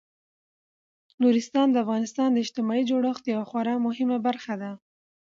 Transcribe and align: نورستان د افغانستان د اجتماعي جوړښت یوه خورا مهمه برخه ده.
نورستان 1.21 1.67
د 1.71 1.75
افغانستان 1.83 2.29
د 2.31 2.37
اجتماعي 2.45 2.83
جوړښت 2.91 3.23
یوه 3.33 3.45
خورا 3.49 3.75
مهمه 3.87 4.17
برخه 4.27 4.53
ده. 4.61 4.71